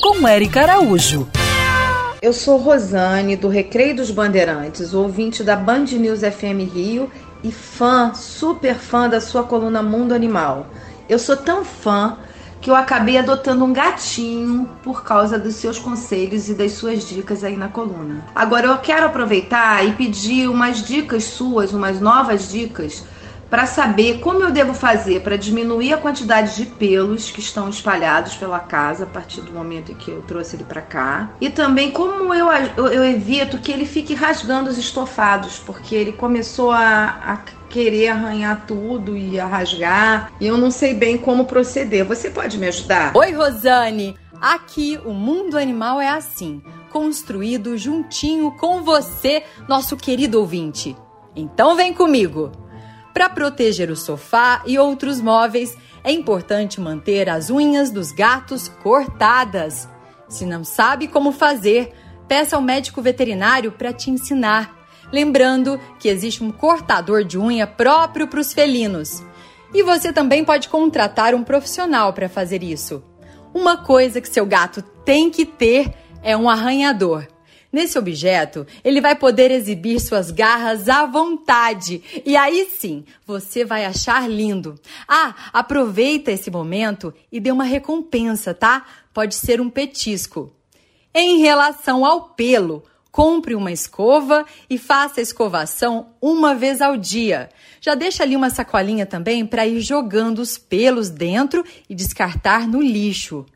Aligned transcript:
Com 0.00 0.26
Érica 0.26 0.62
Araújo. 0.62 1.28
Eu 2.22 2.32
sou 2.32 2.56
Rosane, 2.56 3.36
do 3.36 3.48
Recreio 3.48 3.94
dos 3.94 4.10
Bandeirantes, 4.10 4.94
ouvinte 4.94 5.44
da 5.44 5.54
Band 5.56 5.84
News 5.92 6.20
FM 6.20 6.72
Rio 6.74 7.10
e 7.44 7.52
fã, 7.52 8.14
super 8.14 8.76
fã 8.76 9.10
da 9.10 9.20
sua 9.20 9.42
coluna 9.42 9.82
Mundo 9.82 10.14
Animal. 10.14 10.68
Eu 11.06 11.18
sou 11.18 11.36
tão 11.36 11.66
fã 11.66 12.16
que 12.62 12.70
eu 12.70 12.74
acabei 12.74 13.18
adotando 13.18 13.62
um 13.62 13.74
gatinho 13.74 14.66
por 14.82 15.04
causa 15.04 15.38
dos 15.38 15.56
seus 15.56 15.78
conselhos 15.78 16.48
e 16.48 16.54
das 16.54 16.72
suas 16.72 17.06
dicas 17.06 17.44
aí 17.44 17.58
na 17.58 17.68
coluna. 17.68 18.24
Agora 18.34 18.68
eu 18.68 18.78
quero 18.78 19.04
aproveitar 19.04 19.86
e 19.86 19.92
pedir 19.92 20.48
umas 20.48 20.82
dicas 20.82 21.24
suas, 21.24 21.74
umas 21.74 22.00
novas 22.00 22.50
dicas 22.50 23.04
para 23.50 23.66
saber 23.66 24.20
como 24.20 24.42
eu 24.42 24.52
devo 24.52 24.72
fazer 24.72 25.20
para 25.22 25.36
diminuir 25.36 25.92
a 25.92 25.98
quantidade 25.98 26.54
de 26.56 26.66
pelos 26.66 27.30
que 27.30 27.40
estão 27.40 27.68
espalhados 27.68 28.36
pela 28.36 28.60
casa 28.60 29.04
a 29.04 29.06
partir 29.06 29.40
do 29.40 29.52
momento 29.52 29.90
em 29.90 29.94
que 29.96 30.10
eu 30.10 30.22
trouxe 30.22 30.54
ele 30.56 30.64
para 30.64 30.80
cá. 30.80 31.30
E 31.40 31.50
também 31.50 31.90
como 31.90 32.32
eu, 32.32 32.48
eu, 32.76 32.86
eu, 32.86 33.04
evito 33.04 33.58
que 33.58 33.72
ele 33.72 33.84
fique 33.84 34.14
rasgando 34.14 34.70
os 34.70 34.78
estofados, 34.78 35.58
porque 35.58 35.94
ele 35.94 36.12
começou 36.12 36.70
a, 36.70 37.20
a 37.24 37.36
querer 37.68 38.08
arranhar 38.08 38.64
tudo 38.66 39.16
e 39.16 39.40
a 39.40 39.46
rasgar. 39.46 40.32
E 40.40 40.46
eu 40.46 40.56
não 40.56 40.70
sei 40.70 40.94
bem 40.94 41.18
como 41.18 41.44
proceder. 41.44 42.04
Você 42.04 42.30
pode 42.30 42.56
me 42.56 42.68
ajudar? 42.68 43.16
Oi, 43.16 43.32
Rosane! 43.32 44.16
Aqui 44.40 44.98
o 45.04 45.12
mundo 45.12 45.58
animal 45.58 46.00
é 46.00 46.08
assim, 46.08 46.62
construído 46.90 47.76
juntinho 47.76 48.52
com 48.52 48.82
você, 48.82 49.42
nosso 49.68 49.96
querido 49.96 50.40
ouvinte. 50.40 50.96
Então 51.36 51.76
vem 51.76 51.92
comigo! 51.92 52.50
Para 53.20 53.28
proteger 53.28 53.90
o 53.90 53.96
sofá 53.96 54.62
e 54.64 54.78
outros 54.78 55.20
móveis, 55.20 55.76
é 56.02 56.10
importante 56.10 56.80
manter 56.80 57.28
as 57.28 57.50
unhas 57.50 57.90
dos 57.90 58.12
gatos 58.12 58.66
cortadas. 58.82 59.86
Se 60.26 60.46
não 60.46 60.64
sabe 60.64 61.06
como 61.06 61.30
fazer, 61.30 61.92
peça 62.26 62.56
ao 62.56 62.62
médico 62.62 63.02
veterinário 63.02 63.72
para 63.72 63.92
te 63.92 64.10
ensinar. 64.10 64.74
Lembrando 65.12 65.78
que 65.98 66.08
existe 66.08 66.42
um 66.42 66.50
cortador 66.50 67.22
de 67.22 67.38
unha 67.38 67.66
próprio 67.66 68.26
para 68.26 68.40
os 68.40 68.54
felinos. 68.54 69.22
E 69.74 69.82
você 69.82 70.14
também 70.14 70.42
pode 70.42 70.70
contratar 70.70 71.34
um 71.34 71.44
profissional 71.44 72.14
para 72.14 72.26
fazer 72.26 72.62
isso. 72.62 73.04
Uma 73.52 73.84
coisa 73.84 74.22
que 74.22 74.30
seu 74.30 74.46
gato 74.46 74.80
tem 75.04 75.28
que 75.28 75.44
ter 75.44 75.92
é 76.22 76.34
um 76.34 76.48
arranhador. 76.48 77.26
Nesse 77.72 77.96
objeto, 77.98 78.66
ele 78.82 79.00
vai 79.00 79.14
poder 79.14 79.50
exibir 79.52 80.00
suas 80.00 80.32
garras 80.32 80.88
à 80.88 81.06
vontade. 81.06 82.02
E 82.26 82.36
aí 82.36 82.68
sim, 82.76 83.04
você 83.24 83.64
vai 83.64 83.84
achar 83.84 84.28
lindo. 84.28 84.74
Ah, 85.06 85.34
aproveita 85.52 86.32
esse 86.32 86.50
momento 86.50 87.14
e 87.30 87.38
dê 87.38 87.52
uma 87.52 87.64
recompensa, 87.64 88.52
tá? 88.52 88.84
Pode 89.14 89.36
ser 89.36 89.60
um 89.60 89.70
petisco. 89.70 90.52
Em 91.14 91.38
relação 91.38 92.04
ao 92.04 92.30
pelo, 92.30 92.82
compre 93.12 93.54
uma 93.54 93.70
escova 93.70 94.44
e 94.68 94.76
faça 94.76 95.20
a 95.20 95.22
escovação 95.22 96.08
uma 96.20 96.54
vez 96.54 96.80
ao 96.80 96.96
dia. 96.96 97.50
Já 97.80 97.94
deixa 97.94 98.24
ali 98.24 98.34
uma 98.34 98.50
sacolinha 98.50 99.06
também 99.06 99.46
para 99.46 99.66
ir 99.66 99.80
jogando 99.80 100.40
os 100.40 100.58
pelos 100.58 101.08
dentro 101.08 101.64
e 101.88 101.94
descartar 101.94 102.66
no 102.66 102.82
lixo. 102.82 103.46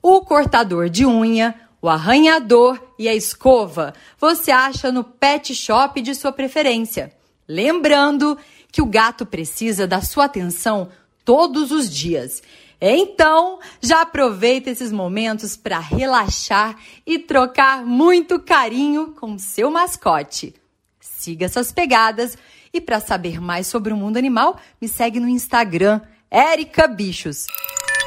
O 0.00 0.20
cortador 0.20 0.88
de 0.88 1.04
unha, 1.04 1.54
o 1.86 1.88
arranhador 1.88 2.80
e 2.98 3.08
a 3.08 3.14
escova 3.14 3.94
você 4.18 4.50
acha 4.50 4.90
no 4.90 5.04
pet 5.04 5.54
shop 5.54 6.00
de 6.02 6.16
sua 6.16 6.32
preferência. 6.32 7.12
Lembrando 7.48 8.36
que 8.72 8.82
o 8.82 8.86
gato 8.86 9.24
precisa 9.24 9.86
da 9.86 10.00
sua 10.00 10.24
atenção 10.24 10.88
todos 11.24 11.70
os 11.70 11.88
dias. 11.88 12.42
Então, 12.80 13.60
já 13.80 14.02
aproveita 14.02 14.68
esses 14.68 14.90
momentos 14.90 15.56
para 15.56 15.78
relaxar 15.78 16.76
e 17.06 17.20
trocar 17.20 17.86
muito 17.86 18.40
carinho 18.40 19.12
com 19.12 19.38
seu 19.38 19.70
mascote. 19.70 20.54
Siga 21.00 21.48
suas 21.48 21.70
pegadas 21.70 22.36
e 22.72 22.80
para 22.80 22.98
saber 22.98 23.40
mais 23.40 23.68
sobre 23.68 23.92
o 23.92 23.96
mundo 23.96 24.16
animal, 24.16 24.58
me 24.80 24.88
segue 24.88 25.20
no 25.20 25.28
Instagram, 25.28 26.00
Erica 26.30 26.88
Bichos. 26.88 27.46